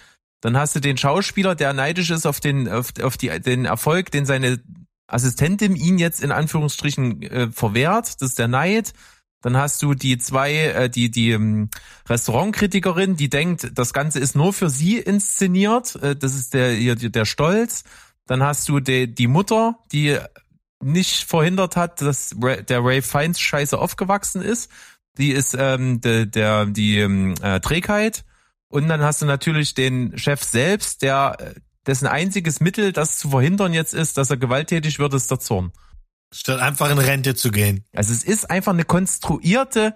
[0.43, 4.11] Dann hast du den Schauspieler, der neidisch ist auf den auf, auf die den Erfolg,
[4.11, 4.61] den seine
[5.07, 8.93] Assistentin ihn jetzt in Anführungsstrichen äh, verwehrt, das ist der Neid.
[9.41, 11.71] Dann hast du die zwei, äh, die die ähm,
[12.09, 15.97] Restaurantkritikerin, die denkt, das Ganze ist nur für sie inszeniert.
[15.97, 17.85] Äh, das ist der hier der Stolz.
[18.27, 20.19] Dann hast du die, die Mutter, die
[20.83, 24.71] nicht verhindert hat, dass der Ray Fiennes scheiße aufgewachsen ist.
[25.19, 28.25] Die ist ähm, de, der die ähm, äh, Trägheit.
[28.73, 33.29] Und dann hast du natürlich den Chef selbst, der äh, dessen einziges Mittel, das zu
[33.29, 35.73] verhindern jetzt ist, dass er gewalttätig wird, ist der Zorn.
[36.33, 37.85] Statt einfach in Rente zu gehen.
[37.93, 39.95] Also es ist einfach eine konstruierte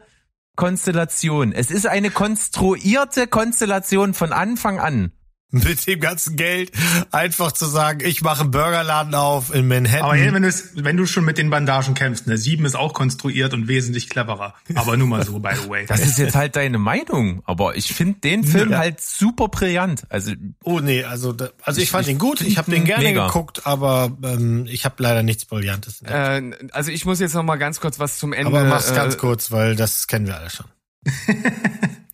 [0.56, 1.52] Konstellation.
[1.52, 5.12] Es ist eine konstruierte Konstellation von Anfang an.
[5.52, 6.72] Mit dem ganzen Geld
[7.12, 10.02] einfach zu sagen, ich mache einen Burgerladen auf in Manhattan.
[10.02, 10.42] Aber hey, wenn,
[10.84, 14.54] wenn du schon mit den Bandagen kämpfst, ne, sieben ist auch konstruiert und wesentlich cleverer.
[14.74, 15.86] Aber nur mal so, by the way.
[15.86, 18.78] Das ist jetzt halt deine Meinung, aber ich finde den Film Ja.
[18.78, 20.02] halt super brillant.
[20.08, 20.32] Also
[20.64, 23.04] oh nee, also da, also ich, Ich- fand ich ihn gut, ich habe den gerne
[23.04, 23.28] mega.
[23.28, 26.02] geguckt, aber ähm, ich habe leider nichts Brillantes.
[26.02, 28.48] Äh, also ich muss jetzt noch mal ganz kurz was zum Ende.
[28.48, 30.66] aber mach's ganz äh, kurz, weil das kennen wir alle schon.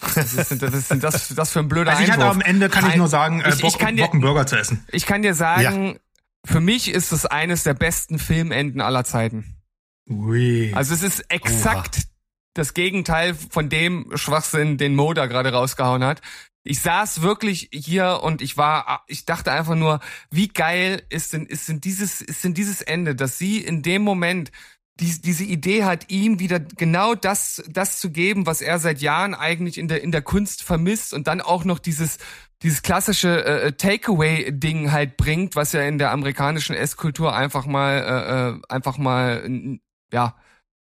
[0.00, 2.36] Was ist das, ist das, das für ein blöder Also ich hatte Einwurf?
[2.36, 4.56] am Ende, kann ich Nein, nur sagen, äh, ich- ich Bock, dir- einen Burger zu
[4.58, 4.84] essen.
[4.92, 5.98] Ich kann dir sagen,
[6.44, 9.56] für mich ist es eines der besten Filmenden aller Zeiten.
[10.08, 10.72] Ui.
[10.74, 12.02] Also es ist exakt
[12.54, 16.20] das Gegenteil von dem Schwachsinn, den Mo da gerade rausgehauen hat.
[16.64, 21.46] Ich saß wirklich hier und ich war, ich dachte einfach nur, wie geil ist denn,
[21.46, 24.50] ist denn dieses, ist denn dieses Ende, dass sie in dem Moment
[25.00, 29.34] die, diese Idee hat, ihm wieder genau das, das zu geben, was er seit Jahren
[29.34, 32.18] eigentlich in der, in der Kunst vermisst und dann auch noch dieses,
[32.62, 38.58] dieses klassische äh, Takeaway-Ding halt bringt, was ja in der amerikanischen Esskultur einfach mal, äh,
[38.58, 39.78] äh, einfach mal,
[40.12, 40.36] ja,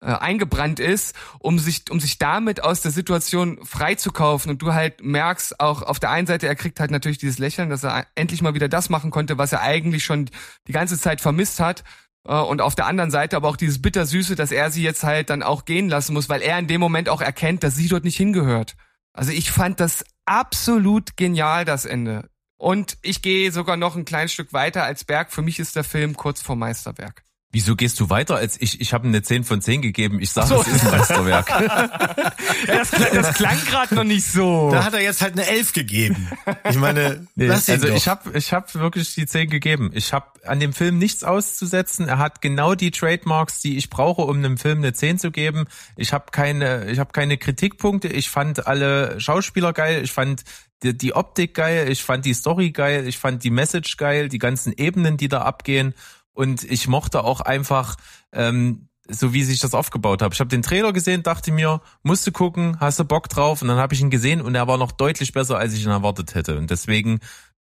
[0.04, 4.50] äh, eingebrannt ist, um sich, um sich damit aus der Situation freizukaufen.
[4.50, 7.70] Und du halt merkst auch auf der einen Seite, er kriegt halt natürlich dieses Lächeln,
[7.70, 10.28] dass er endlich mal wieder das machen konnte, was er eigentlich schon
[10.68, 11.84] die ganze Zeit vermisst hat.
[12.26, 15.30] Äh, Und auf der anderen Seite aber auch dieses Bittersüße, dass er sie jetzt halt
[15.30, 18.04] dann auch gehen lassen muss, weil er in dem Moment auch erkennt, dass sie dort
[18.04, 18.76] nicht hingehört.
[19.12, 22.28] Also ich fand das absolut genial, das Ende.
[22.56, 25.32] Und ich gehe sogar noch ein kleines Stück weiter als Berg.
[25.32, 27.22] Für mich ist der Film kurz vor Meisterwerk.
[27.54, 28.80] Wieso gehst du weiter als ich?
[28.80, 30.20] Ich habe eine 10 von 10 gegeben.
[30.20, 30.60] Ich sage, so.
[30.60, 31.48] es ist ein Meisterwerk.
[32.66, 34.70] Ja, das, klang- das klang gerade noch nicht so.
[34.70, 36.28] Da hat er jetzt halt eine Elf gegeben.
[36.68, 37.96] Ich meine, Nee, lass ihn also doch.
[37.96, 39.90] ich habe ich hab wirklich die 10 gegeben.
[39.94, 42.08] Ich habe an dem Film nichts auszusetzen.
[42.08, 45.66] Er hat genau die Trademarks, die ich brauche, um einem Film eine 10 zu geben.
[45.96, 48.08] Ich habe keine ich habe keine Kritikpunkte.
[48.08, 50.02] Ich fand alle Schauspieler geil.
[50.04, 50.42] Ich fand
[50.82, 51.88] die, die Optik geil.
[51.90, 53.06] Ich fand die Story geil.
[53.06, 54.28] Ich fand die Message geil.
[54.28, 55.94] Die ganzen Ebenen, die da abgehen.
[56.34, 57.96] Und ich mochte auch einfach
[58.32, 60.32] ähm, so wie sich das aufgebaut hat.
[60.32, 63.62] Ich habe den Trailer gesehen, dachte mir, musst du gucken, hast du Bock drauf?
[63.62, 65.90] Und dann habe ich ihn gesehen und er war noch deutlich besser, als ich ihn
[65.90, 66.56] erwartet hätte.
[66.58, 67.20] Und deswegen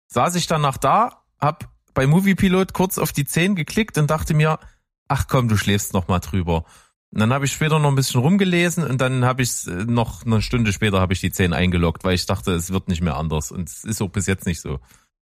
[0.09, 4.59] saß ich danach da, hab bei Moviepilot kurz auf die 10 geklickt und dachte mir,
[5.09, 6.65] ach komm, du schläfst noch mal drüber.
[7.11, 10.43] Und dann habe ich später noch ein bisschen rumgelesen und dann habe ich noch eine
[10.43, 13.53] Stunde später habe ich die 10 eingeloggt, weil ich dachte, es wird nicht mehr anders.
[13.53, 14.81] Und es ist auch bis jetzt nicht so.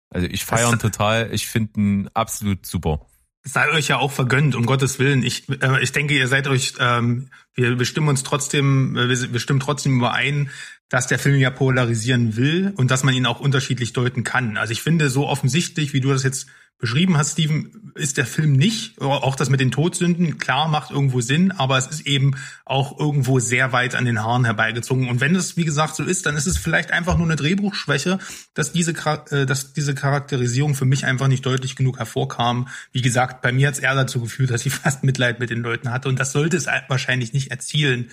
[0.10, 3.08] Also ich feiere ihn total, ich finde ihn absolut super.
[3.44, 5.24] Sei euch ja auch vergönnt, um Gottes Willen.
[5.24, 9.34] Ich, äh, ich denke, ihr seid euch, ähm, wir, wir stimmen uns trotzdem, äh, wir,
[9.34, 10.52] wir stimmen trotzdem überein,
[10.90, 14.58] dass der Film ja polarisieren will und dass man ihn auch unterschiedlich deuten kann.
[14.58, 16.48] Also ich finde, so offensichtlich, wie du das jetzt
[16.82, 19.00] beschrieben hast, Steven, ist der Film nicht.
[19.00, 23.40] Auch das mit den Todsünden, klar, macht irgendwo Sinn, aber es ist eben auch irgendwo
[23.40, 25.10] sehr weit an den Haaren herbeigezogen.
[25.10, 28.20] Und wenn es, wie gesagt, so ist, dann ist es vielleicht einfach nur eine Drehbuchschwäche,
[28.54, 28.94] dass diese,
[29.32, 32.68] äh, dass diese Charakterisierung für mich einfach nicht deutlich genug hervorkam.
[32.92, 35.62] Wie gesagt, bei mir hat es eher dazu geführt, dass ich fast Mitleid mit den
[35.62, 36.10] Leuten hatte.
[36.10, 38.10] Und das sollte es wahrscheinlich nicht erzielen.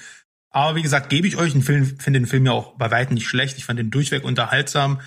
[0.51, 3.15] Aber wie gesagt, gebe ich euch einen Film, finde den Film ja auch bei weitem
[3.15, 3.59] nicht schlecht.
[3.59, 5.01] Ich fand den durchweg unterhaltsam.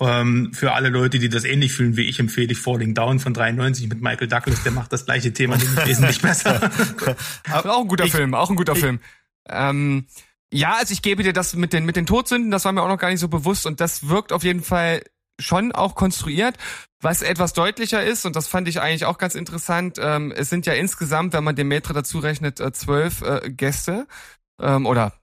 [0.00, 3.34] Ähm, für alle Leute, die das ähnlich fühlen wie ich, empfehle ich Falling Down von
[3.34, 4.62] 93 mit Michael Douglas.
[4.62, 6.70] Der macht das gleiche Thema nämlich wesentlich besser.
[7.52, 9.00] auch ein guter Ich- Film, auch ein guter Film.
[9.48, 10.06] Ähm,
[10.52, 12.88] ja, also ich gebe dir das mit den mit den Todsünden, das war mir auch
[12.88, 15.02] noch gar nicht so bewusst und das wirkt auf jeden Fall
[15.38, 16.56] schon auch konstruiert.
[17.02, 20.66] Was etwas deutlicher ist, und das fand ich eigentlich auch ganz interessant, ähm, es sind
[20.66, 24.06] ja insgesamt, wenn man den Maitre dazu rechnet, äh, zwölf äh, Gäste
[24.60, 25.14] ähm, oder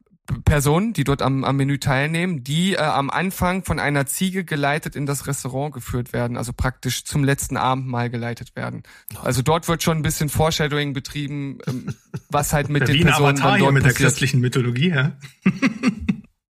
[0.46, 4.96] Personen, die dort am, am Menü teilnehmen, die äh, am Anfang von einer Ziege geleitet
[4.96, 8.84] in das Restaurant geführt werden, also praktisch zum letzten Abendmahl geleitet werden.
[9.24, 11.96] Also dort wird schon ein bisschen Foreshadowing betrieben, ähm,
[12.30, 14.10] was halt mit den Wie ein Personen Avatar dann hier dort mit der passiert.
[14.10, 15.12] christlichen Mythologie, ja.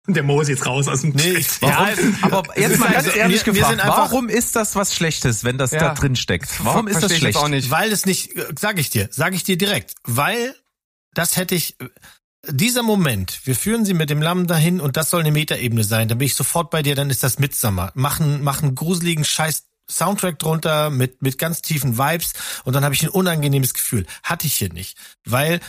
[0.09, 1.87] Der Mo ist jetzt raus aus dem Nee, ich- Warum?
[1.87, 4.75] Ja, aber jetzt ist mal ganz ehrlich wir- wir gefragt, sind einfach- warum ist das
[4.75, 5.79] was Schlechtes, wenn das Ja.
[5.79, 6.49] da drin steckt?
[6.65, 7.39] Warum ist das schlecht?
[7.39, 7.71] auch nicht.
[7.71, 10.57] Weil es nicht, sage ich dir, sage ich dir direkt, weil
[11.15, 11.77] das hätte ich,
[12.49, 16.09] dieser Moment, wir führen sie mit dem Lamm dahin und das soll eine Metaebene sein,
[16.09, 17.93] dann bin ich sofort bei dir, dann ist das Midsummer.
[17.95, 22.33] Machen, machen gruseligen Scheiß Soundtrack drunter mit, mit ganz tiefen Vibes
[22.65, 24.07] und dann habe ich ein unangenehmes Gefühl.
[24.23, 24.97] Hatte ich hier nicht.
[25.25, 25.61] Weil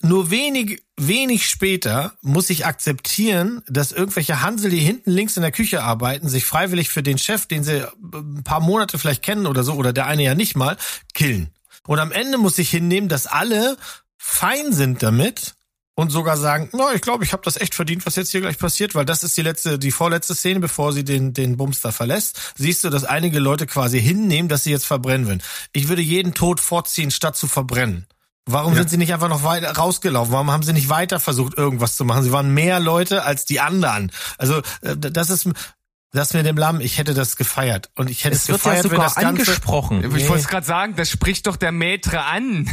[0.00, 5.50] nur wenig, wenig später muss ich akzeptieren, dass irgendwelche Hansel, die hinten links in der
[5.50, 9.64] Küche arbeiten, sich freiwillig für den Chef, den sie ein paar Monate vielleicht kennen oder
[9.64, 10.76] so, oder der eine ja nicht mal,
[11.14, 11.50] killen.
[11.86, 13.76] Und am Ende muss ich hinnehmen, dass alle
[14.16, 15.56] fein sind damit
[15.98, 18.56] und sogar sagen, na, ich glaube, ich habe das echt verdient, was jetzt hier gleich
[18.56, 22.52] passiert, weil das ist die letzte, die vorletzte Szene, bevor sie den den Bumster verlässt.
[22.56, 25.42] Siehst du, dass einige Leute quasi hinnehmen, dass sie jetzt verbrennen würden.
[25.72, 28.06] Ich würde jeden Tod vorziehen, statt zu verbrennen.
[28.46, 28.78] Warum Ja.
[28.78, 30.32] sind sie nicht einfach noch weiter rausgelaufen?
[30.32, 32.22] Warum haben sie nicht weiter versucht, irgendwas zu machen?
[32.22, 34.12] Sie waren mehr Leute als die anderen.
[34.38, 35.48] Also äh, das ist
[36.12, 37.90] das mit dem Lamm, ich hätte das gefeiert.
[37.96, 39.28] Und ich hätte es, Es wird ja gefeiert, wenn sogar das Ganze.
[39.28, 40.28] angesprochen, Ich Nee.
[40.28, 42.70] wollte es gerade sagen, das spricht doch der Maitre an.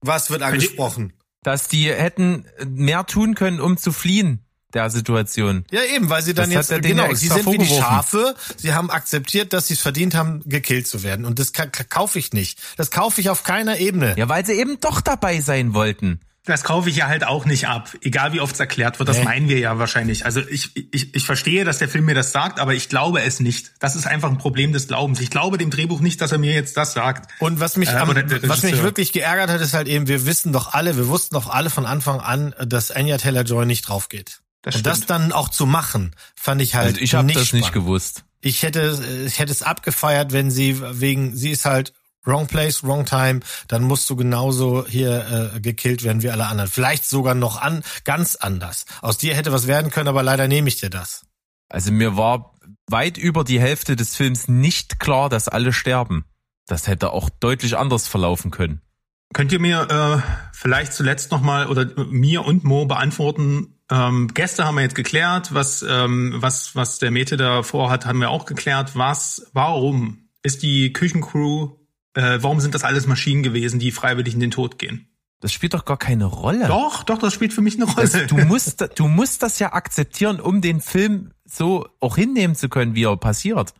[0.00, 1.12] Was wird angesprochen?
[1.44, 4.40] Dass die hätten mehr tun können, um zu fliehen
[4.72, 5.64] der Situation.
[5.70, 7.66] Ja, eben, weil sie dann Das jetzt, ja genau, sie sind wie die.
[7.66, 11.24] Schafe, sie haben akzeptiert, dass sie es verdient haben, gekillt zu werden.
[11.26, 12.58] Und das ka- ka- kaufe ich nicht.
[12.76, 14.14] Das kaufe ich auf keiner Ebene.
[14.18, 16.18] Ja, weil sie eben doch dabei sein wollten.
[16.46, 19.08] Das kaufe ich ja halt auch nicht ab, egal wie oft es erklärt wird.
[19.08, 19.24] Das Nee.
[19.24, 20.26] meinen wir ja wahrscheinlich.
[20.26, 23.40] Also ich, ich, ich verstehe, dass der Film mir das sagt, aber ich glaube es
[23.40, 23.72] nicht.
[23.80, 25.20] Das ist einfach ein Problem des Glaubens.
[25.20, 27.30] Ich glaube dem Drehbuch nicht, dass er mir jetzt das sagt.
[27.40, 28.08] Und was mich, Äh, am,
[28.42, 31.48] was mich wirklich geärgert hat, ist halt eben, wir wissen doch alle, wir wussten doch
[31.48, 34.40] alle von Anfang an, dass Anya Taylor-Joy nicht drauf geht.
[34.60, 37.52] Das Und das dann auch zu machen, fand ich halt Also ich habe nicht das
[37.54, 37.72] nicht spannend.
[37.86, 38.24] gewusst.
[38.42, 43.04] Ich hätte, ich hätte es abgefeiert, wenn sie wegen, sie ist halt wrong place, wrong
[43.04, 46.70] time, dann musst du genauso hier äh, gekillt werden wie alle anderen.
[46.70, 48.86] Vielleicht sogar noch an, ganz anders.
[49.02, 51.26] Aus dir hätte was werden können, aber leider nehme ich dir das.
[51.68, 52.54] Also mir war
[52.88, 56.24] weit über die Hälfte des Films nicht klar, dass alle sterben.
[56.66, 58.80] Das hätte auch deutlich anders verlaufen können.
[59.32, 63.80] Könnt ihr mir äh, vielleicht zuletzt nochmal oder mir und Mo beantworten?
[63.90, 68.20] Ähm, Gäste haben wir jetzt geklärt, was ähm, was was der Mete da vorhat, haben
[68.20, 68.92] wir auch geklärt.
[68.94, 71.72] Was, warum ist die Küchencrew?
[72.14, 75.08] Äh, warum sind das alles Maschinen gewesen, die freiwillig in den Tod gehen?
[75.40, 76.66] Das spielt doch gar keine Rolle.
[76.68, 78.08] Doch, doch, das spielt für mich eine Rolle.
[78.08, 82.68] Das, du musst, du musst das ja akzeptieren, um den Film so auch hinnehmen zu
[82.70, 83.74] können, wie er passiert.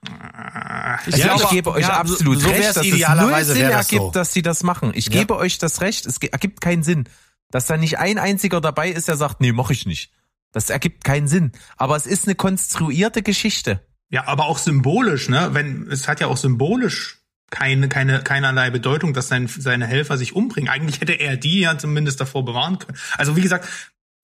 [1.07, 3.61] Ich, Ja, ich aber- gebe euch ja, absolut so- so recht, dass es null Sinn
[3.69, 4.11] das ergibt, so.
[4.11, 4.93] dass sie das machen.
[4.95, 5.13] Ich Ja.
[5.21, 7.05] gebe euch das recht, es ergibt keinen Sinn.
[7.51, 10.13] Dass da nicht ein einziger dabei ist, der sagt, nee, mach ich nicht.
[10.53, 11.53] Das ergibt keinen Sinn.
[11.77, 13.81] Aber es ist eine konstruierte Geschichte.
[14.11, 15.51] Ja, aber auch symbolisch, ne?
[15.53, 17.24] Wenn es hat ja auch symbolisch
[17.55, 20.69] keine keine keinerlei Bedeutung, dass sein, seine Helfer sich umbringen.
[20.69, 22.99] Eigentlich hätte er die ja zumindest davor bewahren können.
[23.17, 23.69] Also wie gesagt,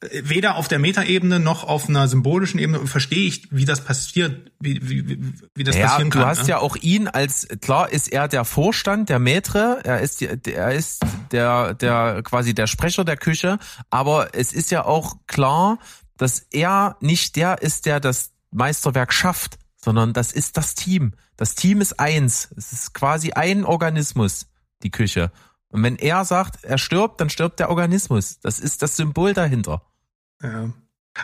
[0.01, 4.81] weder auf der Metaebene noch auf einer symbolischen Ebene verstehe ich, wie das passiert, wie
[4.89, 6.29] wie, wie, das ja, passieren du kann.
[6.29, 6.49] hast ne?
[6.49, 11.03] ja auch ihn als, klar ist er der Vorstand, der Maitre, er ist, er ist
[11.31, 13.59] der, der, quasi der Sprecher der Küche,
[13.91, 15.79] aber es ist ja auch klar,
[16.17, 21.15] dass er nicht der ist, der das Meisterwerk schafft, sondern das ist das Team.
[21.37, 22.51] Das Team ist eins.
[22.57, 24.47] Es ist quasi ein Organismus,
[24.83, 25.33] die Küche.
[25.69, 28.41] Und wenn er sagt, er stirbt, dann stirbt der Organismus.
[28.41, 29.83] Das ist das Symbol dahinter.
[30.43, 30.73] Ja.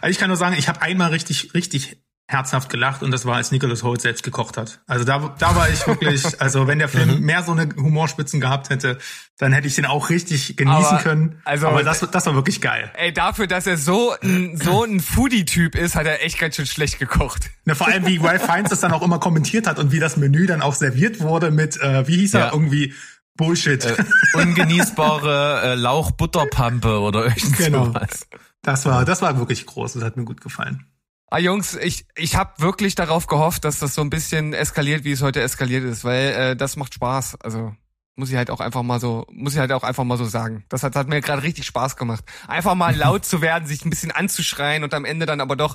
[0.01, 3.37] Also ich kann nur sagen, ich habe einmal richtig, richtig herzhaft gelacht und das war,
[3.37, 4.81] als Nicholas Holt selbst gekocht hat.
[4.89, 8.69] Also da, da war ich wirklich, also wenn der Film mehr so eine Humorspitzen gehabt
[8.69, 8.99] hätte,
[9.39, 11.41] dann hätte ich den auch richtig genießen Aber, können.
[11.45, 12.91] also- Aber das, das war wirklich geil.
[12.97, 16.67] Ey, dafür, dass er so ein, so ein Foodie-Typ ist, hat er echt ganz schön
[16.67, 17.51] schlecht gekocht.
[17.65, 20.17] Ne, vor allem, wie Ralph Fiennes das dann auch immer kommentiert hat und wie das
[20.17, 22.53] Menü dann auch serviert wurde mit, äh, wie hieß er, Ja.
[22.53, 22.93] irgendwie
[23.37, 23.85] Bullshit.
[23.85, 23.95] Äh,
[24.35, 27.85] ungenießbare äh, Lauchbutterpampe oder irgend Genau.
[27.87, 28.27] sowas.
[28.63, 29.93] Das war, das war wirklich groß.
[29.93, 30.87] Das hat mir gut gefallen.
[31.29, 35.11] Ah, Jungs, ich, ich habe wirklich darauf gehofft, dass das so ein bisschen eskaliert, wie
[35.11, 37.41] es heute eskaliert ist, weil äh, das macht Spaß.
[37.41, 37.75] Also
[38.15, 40.65] muss ich halt auch einfach mal so, muss ich halt auch einfach mal so sagen.
[40.69, 42.25] Das hat, hat mir gerade richtig Spaß gemacht.
[42.47, 45.75] Einfach mal laut zu werden, sich ein bisschen anzuschreien und am Ende dann aber doch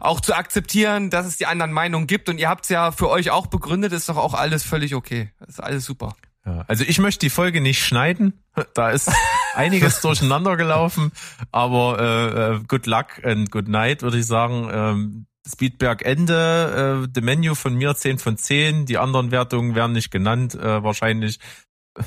[0.00, 2.28] auch zu akzeptieren, dass es die anderen Meinungen gibt.
[2.28, 5.32] Und ihr habt's ja für euch auch begründet, ist doch auch alles völlig okay.
[5.48, 6.14] Ist alles super.
[6.46, 8.42] Ja, also ich möchte die Folge nicht schneiden.
[8.74, 9.10] Da ist
[9.54, 11.12] einiges durcheinander gelaufen.
[11.52, 14.68] Aber äh, äh, good luck and good night, würde ich sagen.
[14.72, 18.86] Ähm, Speedberg Ende, äh, The Menu von mir 10 von 10.
[18.86, 21.38] Die anderen Wertungen werden nicht genannt, äh, wahrscheinlich.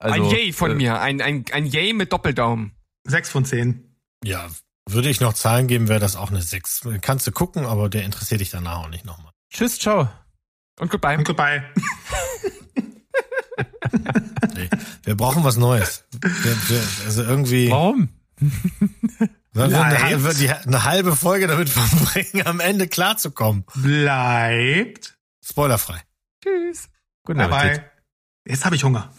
[0.00, 2.72] Also, ein Yay von äh, mir, ein, ein, ein Yay mit Doppeldaumen.
[3.06, 3.96] Sechs von zehn.
[4.22, 4.48] Ja,
[4.86, 6.88] würde ich noch Zahlen geben, wäre das auch eine 6.
[7.00, 9.32] Kannst du gucken, aber der interessiert dich danach auch nicht nochmal.
[9.50, 10.10] Tschüss, ciao.
[10.78, 11.16] Und goodbye.
[11.16, 11.64] Und goodbye.
[14.54, 14.68] Nee,
[15.04, 16.04] wir brauchen was Neues.
[16.20, 16.30] Wir,
[16.68, 18.08] wir, also irgendwie Warum?
[19.52, 23.64] wir eine, die, eine halbe Folge damit verbringen, am Ende klarzukommen.
[23.74, 26.00] Bleibt Spoilerfrei.
[26.42, 26.88] Tschüss.
[27.24, 27.78] Guten Appetit.
[27.78, 27.90] dabei.
[28.46, 29.10] Jetzt habe ich Hunger.